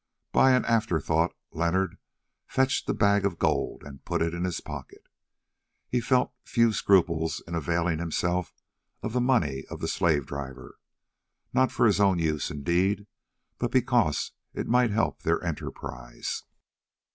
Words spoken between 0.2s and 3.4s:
By an afterthought Leonard fetched the bag of